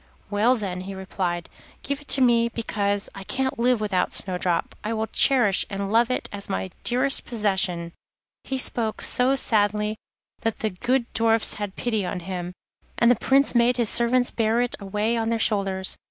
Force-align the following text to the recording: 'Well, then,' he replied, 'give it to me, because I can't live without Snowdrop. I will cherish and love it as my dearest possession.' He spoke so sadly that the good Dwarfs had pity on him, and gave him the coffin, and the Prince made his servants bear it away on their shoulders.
'Well, 0.31 0.55
then,' 0.55 0.81
he 0.81 0.95
replied, 0.95 1.47
'give 1.83 2.01
it 2.01 2.07
to 2.07 2.21
me, 2.21 2.49
because 2.49 3.07
I 3.13 3.23
can't 3.23 3.59
live 3.59 3.79
without 3.79 4.15
Snowdrop. 4.15 4.73
I 4.83 4.93
will 4.93 5.05
cherish 5.05 5.63
and 5.69 5.91
love 5.91 6.09
it 6.09 6.27
as 6.31 6.49
my 6.49 6.71
dearest 6.83 7.23
possession.' 7.25 7.91
He 8.43 8.57
spoke 8.57 9.03
so 9.03 9.35
sadly 9.35 9.97
that 10.39 10.57
the 10.57 10.71
good 10.71 11.05
Dwarfs 11.13 11.53
had 11.61 11.75
pity 11.75 12.03
on 12.03 12.21
him, 12.21 12.45
and 12.45 12.45
gave 12.45 12.61
him 12.63 12.63
the 12.63 12.65
coffin, 12.73 12.95
and 12.97 13.11
the 13.11 13.25
Prince 13.27 13.53
made 13.53 13.77
his 13.77 13.89
servants 13.89 14.31
bear 14.31 14.59
it 14.59 14.75
away 14.79 15.15
on 15.17 15.29
their 15.29 15.37
shoulders. 15.37 15.99